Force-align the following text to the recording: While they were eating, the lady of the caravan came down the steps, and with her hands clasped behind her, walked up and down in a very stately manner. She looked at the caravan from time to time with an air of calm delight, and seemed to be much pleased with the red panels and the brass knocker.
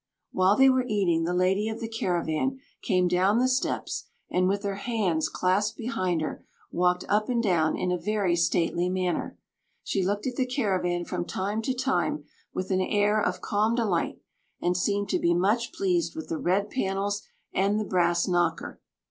While 0.31 0.55
they 0.57 0.67
were 0.67 0.87
eating, 0.87 1.25
the 1.25 1.33
lady 1.35 1.69
of 1.69 1.79
the 1.79 1.87
caravan 1.87 2.57
came 2.81 3.07
down 3.07 3.37
the 3.37 3.47
steps, 3.47 4.05
and 4.31 4.47
with 4.47 4.63
her 4.63 4.77
hands 4.77 5.29
clasped 5.29 5.77
behind 5.77 6.21
her, 6.21 6.43
walked 6.71 7.05
up 7.07 7.29
and 7.29 7.43
down 7.43 7.77
in 7.77 7.91
a 7.91 7.99
very 7.99 8.35
stately 8.35 8.89
manner. 8.89 9.37
She 9.83 10.03
looked 10.03 10.25
at 10.25 10.37
the 10.37 10.47
caravan 10.47 11.05
from 11.05 11.23
time 11.25 11.61
to 11.61 11.75
time 11.75 12.23
with 12.51 12.71
an 12.71 12.81
air 12.81 13.21
of 13.21 13.41
calm 13.41 13.75
delight, 13.75 14.19
and 14.59 14.75
seemed 14.75 15.09
to 15.09 15.19
be 15.19 15.35
much 15.35 15.71
pleased 15.71 16.15
with 16.15 16.29
the 16.29 16.39
red 16.39 16.71
panels 16.71 17.21
and 17.53 17.79
the 17.79 17.85
brass 17.85 18.27
knocker. 18.27 18.81